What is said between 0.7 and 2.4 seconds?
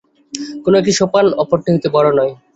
একটি সোপান অপরটি হইতে বড় নয়।